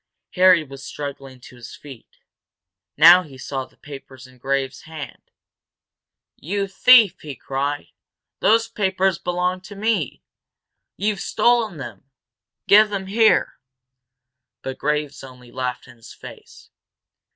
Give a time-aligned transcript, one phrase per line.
[0.33, 2.17] Harry was struggling to his feet.
[2.97, 5.29] Now he saw the papers in Graves' hand.
[6.37, 7.89] "You thief!" he cried.
[8.39, 10.23] "Those papers belong to me!
[10.97, 12.09] You've stolen them!
[12.67, 13.59] Give them here!"
[14.63, 16.71] But Graves only laughed in his face.